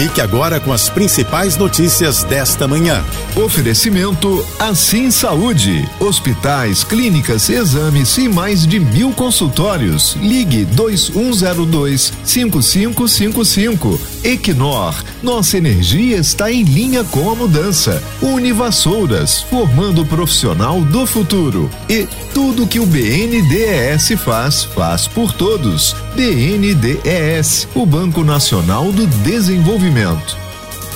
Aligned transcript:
Fique 0.00 0.22
agora 0.22 0.58
com 0.58 0.72
as 0.72 0.88
principais 0.88 1.58
notícias 1.58 2.24
desta 2.24 2.66
manhã. 2.66 3.04
Oferecimento 3.36 4.42
Assim 4.58 5.10
Saúde. 5.10 5.86
Hospitais, 6.00 6.82
clínicas, 6.82 7.50
exames 7.50 8.16
e 8.16 8.26
mais 8.26 8.66
de 8.66 8.80
mil 8.80 9.12
consultórios. 9.12 10.16
Ligue 10.18 10.64
2102 10.64 12.14
5555. 12.24 14.00
Equinor. 14.24 14.94
Nossa 15.22 15.58
energia 15.58 16.16
está 16.16 16.50
em 16.50 16.62
linha 16.62 17.04
com 17.04 17.30
a 17.30 17.34
mudança. 17.34 18.02
Univassouras. 18.22 19.42
Formando 19.42 20.00
o 20.00 20.06
profissional 20.06 20.80
do 20.80 21.04
futuro. 21.04 21.68
E 21.90 22.08
tudo 22.32 22.66
que 22.66 22.80
o 22.80 22.86
BNDES 22.86 24.18
faz, 24.24 24.64
faz 24.64 25.06
por 25.06 25.30
todos. 25.34 25.94
BNDES. 26.14 27.68
O 27.74 27.86
Banco 27.86 28.22
Nacional 28.24 28.92
do 28.92 29.06
Desenvolvimento. 29.06 30.36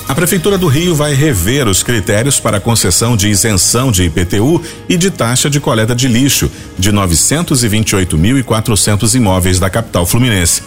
A 0.07 0.13
Prefeitura 0.13 0.55
do 0.57 0.67
Rio 0.67 0.93
vai 0.93 1.15
rever 1.15 1.67
os 1.67 1.81
critérios 1.81 2.39
para 2.39 2.59
concessão 2.59 3.17
de 3.17 3.27
isenção 3.27 3.91
de 3.91 4.03
IPTU 4.03 4.61
e 4.87 4.95
de 4.97 5.09
taxa 5.09 5.49
de 5.49 5.59
coleta 5.59 5.95
de 5.95 6.07
lixo 6.07 6.47
de 6.77 6.91
928.400 6.91 9.15
imóveis 9.15 9.59
da 9.59 9.67
capital 9.67 10.05
fluminense. 10.05 10.61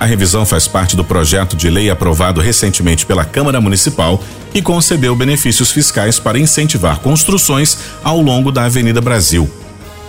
A 0.00 0.04
revisão 0.04 0.44
faz 0.44 0.66
parte 0.66 0.96
do 0.96 1.04
projeto 1.04 1.56
de 1.56 1.70
lei 1.70 1.88
aprovado 1.88 2.40
recentemente 2.40 3.06
pela 3.06 3.24
Câmara 3.24 3.60
Municipal 3.60 4.20
e 4.52 4.60
concedeu 4.60 5.14
benefícios 5.14 5.70
fiscais 5.70 6.18
para 6.18 6.36
incentivar 6.38 6.98
construções 6.98 7.78
ao 8.02 8.20
longo 8.20 8.50
da 8.50 8.64
Avenida 8.64 9.00
Brasil. 9.00 9.48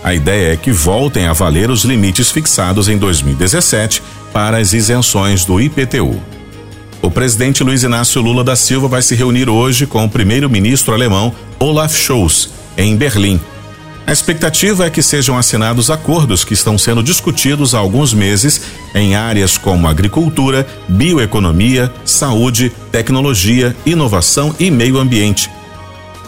A 0.04 0.14
ideia 0.14 0.54
é 0.54 0.58
que 0.58 0.72
voltem 0.72 1.26
a 1.28 1.34
valer 1.34 1.70
os 1.70 1.84
limites 1.84 2.32
fixados 2.32 2.88
em 2.88 2.98
2017 2.98 4.02
para 4.32 4.58
as 4.58 4.74
isenções 4.74 5.44
do 5.44 5.60
IPTU. 5.60 6.22
O 7.02 7.12
presidente 7.12 7.64
Luiz 7.64 7.84
Inácio 7.84 8.22
Lula 8.22 8.44
da 8.44 8.56
Silva 8.56 8.88
vai 8.88 9.02
se 9.02 9.16
reunir 9.16 9.50
hoje 9.50 9.86
com 9.86 10.04
o 10.04 10.10
primeiro-ministro 10.10 10.94
alemão 10.94 11.34
Olaf 11.60 11.96
Scholz, 11.96 12.50
em 12.78 12.96
Berlim. 12.96 13.40
A 14.06 14.14
expectativa 14.14 14.86
é 14.86 14.90
que 14.90 15.04
sejam 15.04 15.38
assinados 15.38 15.92
acordos 15.92 16.46
que 16.46 16.54
estão 16.54 16.78
sendo 16.78 17.04
discutidos 17.04 17.76
há 17.76 17.80
alguns 17.80 18.14
meses 18.14 18.62
em 18.96 19.16
áreas 19.16 19.58
como 19.58 19.88
agricultura, 19.88 20.66
bioeconomia, 20.88 21.92
saúde, 22.06 22.72
tecnologia, 22.90 23.76
inovação 23.86 24.56
e 24.58 24.72
meio 24.72 24.98
ambiente. 24.98 25.50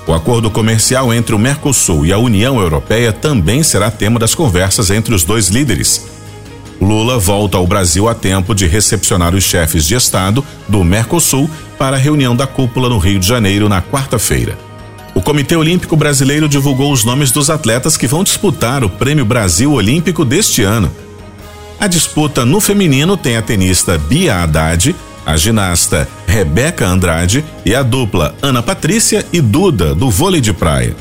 O 0.07 0.13
acordo 0.13 0.49
comercial 0.49 1.13
entre 1.13 1.35
o 1.35 1.39
Mercosul 1.39 2.05
e 2.05 2.11
a 2.11 2.17
União 2.17 2.59
Europeia 2.59 3.13
também 3.13 3.61
será 3.61 3.91
tema 3.91 4.19
das 4.19 4.33
conversas 4.33 4.89
entre 4.89 5.13
os 5.13 5.23
dois 5.23 5.49
líderes. 5.49 6.07
Lula 6.81 7.19
volta 7.19 7.57
ao 7.57 7.67
Brasil 7.67 8.07
a 8.07 8.15
tempo 8.15 8.55
de 8.55 8.65
recepcionar 8.65 9.35
os 9.35 9.43
chefes 9.43 9.85
de 9.85 9.95
Estado 9.95 10.43
do 10.67 10.83
Mercosul 10.83 11.49
para 11.77 11.97
a 11.97 11.99
reunião 11.99 12.35
da 12.35 12.47
cúpula 12.47 12.89
no 12.89 12.97
Rio 12.97 13.19
de 13.19 13.27
Janeiro 13.27 13.67
na 13.67 13.81
quarta-feira. 13.81 14.57
O 15.13 15.21
Comitê 15.21 15.55
Olímpico 15.55 15.97
Brasileiro 15.97 16.47
divulgou 16.47 16.91
os 16.93 17.03
nomes 17.03 17.31
dos 17.31 17.49
atletas 17.49 17.97
que 17.97 18.07
vão 18.07 18.23
disputar 18.23 18.83
o 18.83 18.89
Prêmio 18.89 19.25
Brasil 19.25 19.73
Olímpico 19.73 20.23
deste 20.23 20.63
ano. 20.63 20.89
A 21.79 21.87
disputa 21.87 22.45
no 22.45 22.59
feminino 22.59 23.17
tem 23.17 23.35
a 23.35 23.41
tenista 23.41 23.97
Bia 23.97 24.43
Haddad, 24.43 24.95
a 25.29 25.37
ginasta 25.37 26.07
Rebeca 26.25 26.87
Andrade 26.87 27.45
e 27.63 27.75
a 27.75 27.83
dupla 27.83 28.33
Ana 28.41 28.63
Patrícia 28.63 29.23
e 29.31 29.39
Duda 29.39 29.93
do 29.93 30.09
vôlei 30.09 30.41
de 30.41 30.51
praia. 30.51 30.95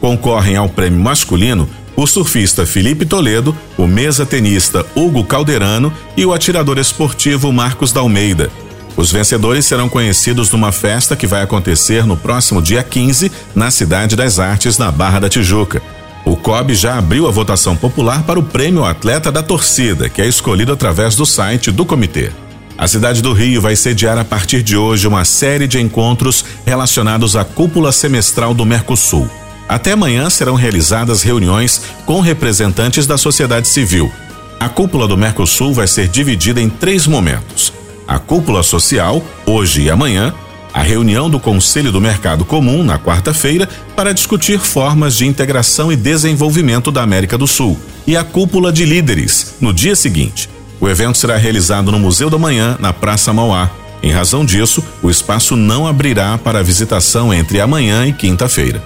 Concorrem 0.00 0.54
ao 0.54 0.68
prêmio 0.68 1.00
masculino 1.00 1.68
o 1.96 2.06
surfista 2.06 2.64
Felipe 2.64 3.04
Toledo, 3.04 3.56
o 3.76 3.84
mesa 3.84 4.24
tenista 4.24 4.86
Hugo 4.94 5.24
Calderano 5.24 5.92
e 6.16 6.24
o 6.24 6.32
atirador 6.32 6.78
esportivo 6.78 7.52
Marcos 7.52 7.90
da 7.90 7.98
Almeida. 7.98 8.48
Os 8.96 9.10
vencedores 9.10 9.66
serão 9.66 9.88
conhecidos 9.88 10.52
numa 10.52 10.70
festa 10.70 11.16
que 11.16 11.26
vai 11.26 11.42
acontecer 11.42 12.06
no 12.06 12.16
próximo 12.16 12.62
dia 12.62 12.84
15 12.84 13.32
na 13.56 13.72
Cidade 13.72 14.14
das 14.14 14.38
Artes, 14.38 14.78
na 14.78 14.92
Barra 14.92 15.18
da 15.18 15.28
Tijuca. 15.28 15.82
O 16.24 16.36
COB 16.36 16.76
já 16.76 16.96
abriu 16.96 17.26
a 17.26 17.32
votação 17.32 17.74
popular 17.74 18.22
para 18.22 18.38
o 18.38 18.42
Prêmio 18.44 18.84
Atleta 18.84 19.32
da 19.32 19.42
Torcida, 19.42 20.08
que 20.08 20.22
é 20.22 20.28
escolhido 20.28 20.72
através 20.72 21.16
do 21.16 21.26
site 21.26 21.72
do 21.72 21.84
comitê. 21.84 22.30
A 22.78 22.86
cidade 22.86 23.20
do 23.20 23.32
Rio 23.32 23.60
vai 23.60 23.74
sediar 23.74 24.16
a 24.18 24.24
partir 24.24 24.62
de 24.62 24.76
hoje 24.76 25.08
uma 25.08 25.24
série 25.24 25.66
de 25.66 25.80
encontros 25.80 26.44
relacionados 26.64 27.34
à 27.34 27.44
cúpula 27.44 27.90
semestral 27.90 28.54
do 28.54 28.64
Mercosul. 28.64 29.28
Até 29.68 29.92
amanhã 29.92 30.30
serão 30.30 30.54
realizadas 30.54 31.24
reuniões 31.24 31.82
com 32.06 32.20
representantes 32.20 33.04
da 33.04 33.18
sociedade 33.18 33.66
civil. 33.66 34.12
A 34.60 34.68
cúpula 34.68 35.08
do 35.08 35.16
Mercosul 35.16 35.74
vai 35.74 35.88
ser 35.88 36.06
dividida 36.06 36.60
em 36.60 36.68
três 36.68 37.04
momentos: 37.08 37.72
a 38.06 38.20
cúpula 38.20 38.62
social, 38.62 39.24
hoje 39.44 39.82
e 39.82 39.90
amanhã, 39.90 40.32
a 40.72 40.80
reunião 40.80 41.28
do 41.28 41.40
Conselho 41.40 41.90
do 41.90 42.00
Mercado 42.00 42.44
Comum, 42.44 42.84
na 42.84 42.96
quarta-feira, 42.96 43.68
para 43.96 44.14
discutir 44.14 44.60
formas 44.60 45.16
de 45.16 45.26
integração 45.26 45.90
e 45.90 45.96
desenvolvimento 45.96 46.92
da 46.92 47.02
América 47.02 47.36
do 47.36 47.48
Sul, 47.48 47.76
e 48.06 48.16
a 48.16 48.22
cúpula 48.22 48.72
de 48.72 48.84
líderes, 48.84 49.56
no 49.60 49.72
dia 49.72 49.96
seguinte. 49.96 50.48
O 50.80 50.88
evento 50.88 51.18
será 51.18 51.36
realizado 51.36 51.90
no 51.90 51.98
Museu 51.98 52.30
da 52.30 52.38
Manhã, 52.38 52.76
na 52.78 52.92
Praça 52.92 53.32
Mauá. 53.32 53.70
Em 54.02 54.12
razão 54.12 54.44
disso, 54.44 54.82
o 55.02 55.10
espaço 55.10 55.56
não 55.56 55.86
abrirá 55.86 56.38
para 56.38 56.62
visitação 56.62 57.34
entre 57.34 57.60
amanhã 57.60 58.06
e 58.06 58.12
quinta-feira. 58.12 58.82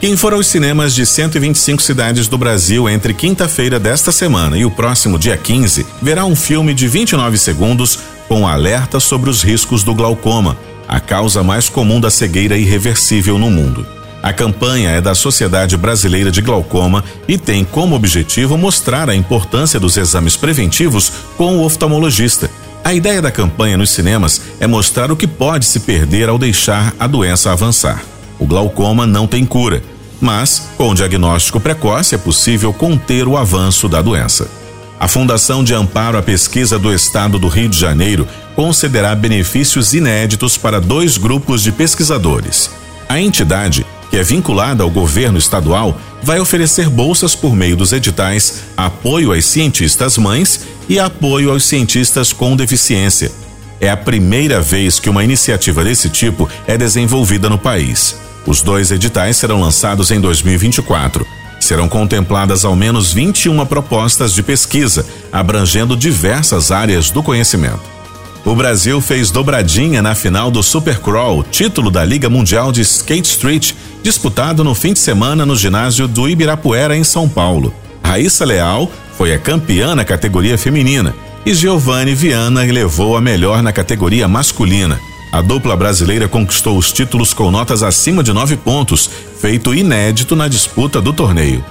Quem 0.00 0.16
for 0.16 0.34
aos 0.34 0.46
cinemas 0.48 0.94
de 0.94 1.06
125 1.06 1.80
cidades 1.80 2.28
do 2.28 2.36
Brasil 2.36 2.88
entre 2.88 3.14
quinta-feira 3.14 3.78
desta 3.78 4.12
semana 4.12 4.58
e 4.58 4.64
o 4.64 4.70
próximo 4.70 5.18
dia 5.18 5.36
15, 5.36 5.86
verá 6.02 6.24
um 6.24 6.36
filme 6.36 6.74
de 6.74 6.86
29 6.86 7.38
segundos 7.38 7.98
com 8.28 8.46
alerta 8.46 9.00
sobre 9.00 9.30
os 9.30 9.42
riscos 9.42 9.82
do 9.82 9.94
glaucoma, 9.94 10.58
a 10.86 11.00
causa 11.00 11.42
mais 11.42 11.68
comum 11.68 12.00
da 12.00 12.10
cegueira 12.10 12.58
irreversível 12.58 13.38
no 13.38 13.50
mundo. 13.50 13.95
A 14.26 14.32
campanha 14.32 14.90
é 14.90 15.00
da 15.00 15.14
Sociedade 15.14 15.76
Brasileira 15.76 16.32
de 16.32 16.42
Glaucoma 16.42 17.04
e 17.28 17.38
tem 17.38 17.64
como 17.64 17.94
objetivo 17.94 18.58
mostrar 18.58 19.08
a 19.08 19.14
importância 19.14 19.78
dos 19.78 19.96
exames 19.96 20.36
preventivos 20.36 21.12
com 21.36 21.58
o 21.58 21.64
oftalmologista. 21.64 22.50
A 22.82 22.92
ideia 22.92 23.22
da 23.22 23.30
campanha 23.30 23.76
nos 23.76 23.90
cinemas 23.90 24.42
é 24.58 24.66
mostrar 24.66 25.12
o 25.12 25.16
que 25.16 25.28
pode 25.28 25.64
se 25.64 25.78
perder 25.78 26.28
ao 26.28 26.38
deixar 26.38 26.92
a 26.98 27.06
doença 27.06 27.52
avançar. 27.52 28.02
O 28.36 28.46
glaucoma 28.46 29.06
não 29.06 29.28
tem 29.28 29.46
cura, 29.46 29.80
mas 30.20 30.70
com 30.76 30.92
diagnóstico 30.92 31.60
precoce 31.60 32.16
é 32.16 32.18
possível 32.18 32.72
conter 32.72 33.28
o 33.28 33.36
avanço 33.36 33.88
da 33.88 34.02
doença. 34.02 34.50
A 34.98 35.06
Fundação 35.06 35.62
de 35.62 35.72
Amparo 35.72 36.18
à 36.18 36.22
Pesquisa 36.22 36.80
do 36.80 36.92
Estado 36.92 37.38
do 37.38 37.46
Rio 37.46 37.68
de 37.68 37.78
Janeiro 37.78 38.26
concederá 38.56 39.14
benefícios 39.14 39.94
inéditos 39.94 40.58
para 40.58 40.80
dois 40.80 41.16
grupos 41.16 41.62
de 41.62 41.70
pesquisadores. 41.70 42.72
A 43.08 43.20
entidade, 43.20 43.86
que 44.10 44.16
é 44.16 44.22
vinculada 44.22 44.82
ao 44.82 44.90
governo 44.90 45.38
estadual, 45.38 46.00
vai 46.22 46.40
oferecer 46.40 46.88
bolsas 46.88 47.34
por 47.34 47.54
meio 47.54 47.76
dos 47.76 47.92
editais 47.92 48.62
apoio 48.76 49.32
às 49.32 49.44
cientistas 49.44 50.18
mães 50.18 50.60
e 50.88 50.98
apoio 50.98 51.50
aos 51.50 51.64
cientistas 51.64 52.32
com 52.32 52.56
deficiência. 52.56 53.30
É 53.80 53.90
a 53.90 53.96
primeira 53.96 54.60
vez 54.60 54.98
que 54.98 55.10
uma 55.10 55.22
iniciativa 55.22 55.84
desse 55.84 56.08
tipo 56.08 56.48
é 56.66 56.78
desenvolvida 56.78 57.48
no 57.48 57.58
país. 57.58 58.16
Os 58.46 58.62
dois 58.62 58.90
editais 58.90 59.36
serão 59.36 59.60
lançados 59.60 60.10
em 60.10 60.20
2024. 60.20 61.26
Serão 61.60 61.88
contempladas 61.88 62.64
ao 62.64 62.76
menos 62.76 63.12
21 63.12 63.66
propostas 63.66 64.32
de 64.32 64.42
pesquisa, 64.42 65.04
abrangendo 65.32 65.96
diversas 65.96 66.70
áreas 66.70 67.10
do 67.10 67.22
conhecimento. 67.22 67.96
O 68.44 68.54
Brasil 68.54 69.00
fez 69.00 69.32
dobradinha 69.32 70.00
na 70.00 70.14
final 70.14 70.52
do 70.52 70.62
Supercrawl, 70.62 71.42
título 71.42 71.90
da 71.90 72.04
Liga 72.04 72.30
Mundial 72.30 72.70
de 72.70 72.80
Skate 72.82 73.28
Street, 73.28 73.72
disputado 74.06 74.62
no 74.62 74.72
fim 74.72 74.92
de 74.92 75.00
semana 75.00 75.44
no 75.44 75.56
ginásio 75.56 76.06
do 76.06 76.28
Ibirapuera, 76.28 76.96
em 76.96 77.02
São 77.02 77.28
Paulo. 77.28 77.74
Raíssa 78.04 78.44
Leal 78.44 78.88
foi 79.18 79.34
a 79.34 79.38
campeã 79.38 79.96
na 79.96 80.04
categoria 80.04 80.56
feminina 80.56 81.12
e 81.44 81.52
Giovanni 81.52 82.14
Viana 82.14 82.62
levou 82.62 83.16
a 83.16 83.20
melhor 83.20 83.64
na 83.64 83.72
categoria 83.72 84.28
masculina. 84.28 84.96
A 85.32 85.42
dupla 85.42 85.74
brasileira 85.74 86.28
conquistou 86.28 86.78
os 86.78 86.92
títulos 86.92 87.34
com 87.34 87.50
notas 87.50 87.82
acima 87.82 88.22
de 88.22 88.32
nove 88.32 88.56
pontos, 88.56 89.10
feito 89.40 89.74
inédito 89.74 90.36
na 90.36 90.46
disputa 90.46 91.00
do 91.00 91.12
torneio. 91.12 91.64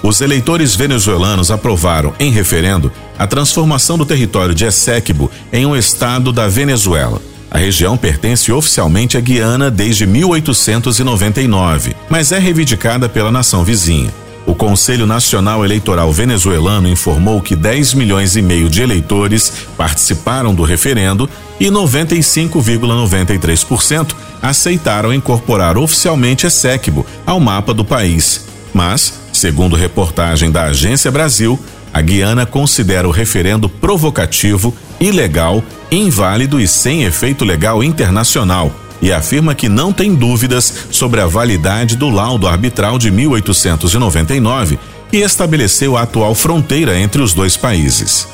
Os 0.00 0.20
eleitores 0.20 0.76
venezuelanos 0.76 1.50
aprovaram, 1.50 2.14
em 2.20 2.30
referendo, 2.30 2.92
a 3.18 3.26
transformação 3.26 3.98
do 3.98 4.06
território 4.06 4.54
de 4.54 4.64
Essequibo 4.64 5.28
em 5.52 5.66
um 5.66 5.74
estado 5.74 6.32
da 6.32 6.46
Venezuela. 6.46 7.20
A 7.54 7.58
região 7.58 7.96
pertence 7.96 8.50
oficialmente 8.50 9.16
à 9.16 9.20
Guiana 9.20 9.70
desde 9.70 10.04
1899, 10.04 11.94
mas 12.10 12.32
é 12.32 12.38
reivindicada 12.40 13.08
pela 13.08 13.30
nação 13.30 13.62
vizinha. 13.62 14.12
O 14.44 14.56
Conselho 14.56 15.06
Nacional 15.06 15.64
Eleitoral 15.64 16.12
Venezuelano 16.12 16.88
informou 16.88 17.40
que 17.40 17.54
10 17.54 17.94
milhões 17.94 18.34
e 18.34 18.42
meio 18.42 18.68
de 18.68 18.82
eleitores 18.82 19.52
participaram 19.76 20.52
do 20.52 20.64
referendo 20.64 21.30
e 21.60 21.66
95,93% 21.66 24.16
aceitaram 24.42 25.14
incorporar 25.14 25.78
oficialmente 25.78 26.48
Essequibo 26.48 27.06
ao 27.24 27.38
mapa 27.38 27.72
do 27.72 27.84
país. 27.84 28.46
Mas, 28.74 29.12
segundo 29.32 29.76
reportagem 29.76 30.50
da 30.50 30.64
Agência 30.64 31.08
Brasil, 31.08 31.56
A 31.92 32.00
Guiana 32.00 32.44
considera 32.44 33.06
o 33.06 33.12
referendo 33.12 33.68
provocativo, 33.68 34.74
ilegal, 34.98 35.62
inválido 36.02 36.60
e 36.60 36.66
sem 36.66 37.04
efeito 37.04 37.44
legal 37.44 37.82
internacional 37.82 38.72
e 39.00 39.12
afirma 39.12 39.54
que 39.54 39.68
não 39.68 39.92
tem 39.92 40.14
dúvidas 40.14 40.72
sobre 40.90 41.20
a 41.20 41.26
validade 41.26 41.96
do 41.96 42.08
laudo 42.08 42.46
arbitral 42.46 42.98
de 42.98 43.10
1899 43.10 44.78
que 45.10 45.18
estabeleceu 45.18 45.96
a 45.96 46.02
atual 46.02 46.34
fronteira 46.34 46.98
entre 46.98 47.20
os 47.20 47.34
dois 47.34 47.56
países. 47.56 48.26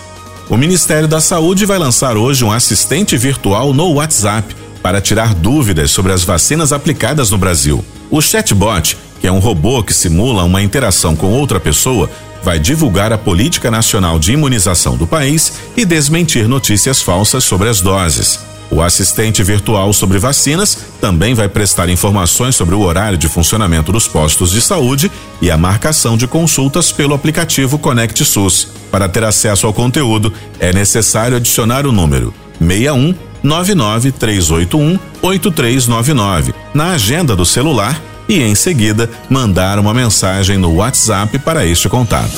O 0.49 0.57
Ministério 0.57 1.07
da 1.07 1.21
Saúde 1.21 1.67
vai 1.67 1.79
lançar 1.79 2.17
hoje 2.17 2.45
um 2.45 2.53
assistente 2.53 3.17
virtual 3.17 3.73
no 3.75 3.93
WhatsApp 3.95 4.55
para 4.83 5.01
tirar 5.01 5.35
dúvidas 5.35 5.91
sobre 5.91 6.13
as 6.13 6.25
vacinas 6.25 6.73
aplicadas 6.73 7.31
no 7.31 7.39
Brasil. 7.39 7.85
O 8.11 8.21
chatbot, 8.21 8.97
que 9.21 9.27
é 9.27 9.33
um 9.33 9.39
robô 9.39 9.83
que 9.83 9.93
simula 9.93 10.43
uma 10.45 10.63
interação 10.63 11.15
com 11.15 11.27
outra 11.29 11.61
pessoa, 11.61 12.11
vai 12.43 12.59
divulgar 12.59 13.13
a 13.13 13.19
política 13.19 13.71
nacional 13.71 14.19
de 14.19 14.33
imunização 14.33 14.97
do 14.97 15.07
país 15.07 15.53
e 15.77 15.85
desmentir 15.85 16.49
notícias 16.49 17.03
falsas 17.03 17.45
sobre 17.45 17.69
as 17.69 17.81
doses. 17.81 18.51
O 18.71 18.81
assistente 18.81 19.43
virtual 19.43 19.93
sobre 19.93 20.19
vacinas 20.19 20.79
também 21.01 21.35
vai 21.35 21.49
prestar 21.49 21.89
informações 21.89 22.55
sobre 22.55 22.75
o 22.75 22.81
horário 22.81 23.19
de 23.19 23.29
funcionamento 23.29 23.91
dos 23.91 24.07
postos 24.07 24.53
de 24.53 24.61
saúde 24.61 25.11
e 25.43 25.51
a 25.51 25.59
marcação 25.59 26.17
de 26.17 26.29
consultas 26.29 26.93
pelo 26.93 27.15
aplicativo 27.15 27.79
Conect 27.79 28.25
SUS. 28.25 28.69
Para 28.91 29.09
ter 29.09 29.25
acesso 29.25 29.67
ao 29.67 29.73
conteúdo, 29.73 30.33
é 30.61 30.73
necessário 30.73 31.37
adicionar 31.37 31.85
o 31.85 31.91
número 31.91 32.33
61 32.61 33.15
99381 33.43 34.99
8399 35.21 36.55
na 36.73 36.93
agenda 36.93 37.35
do 37.35 37.45
celular 37.45 38.01
e 38.31 38.41
em 38.41 38.55
seguida 38.55 39.11
mandar 39.29 39.77
uma 39.81 39.93
mensagem 39.93 40.57
no 40.57 40.77
WhatsApp 40.77 41.37
para 41.41 41.67
este 41.67 41.89
contato. 41.89 42.31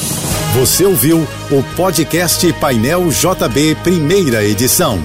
Você 0.55 0.87
ouviu 0.87 1.29
o 1.51 1.63
podcast 1.77 2.51
Painel 2.55 3.09
JB, 3.11 3.77
primeira 3.83 4.43
edição. 4.43 4.99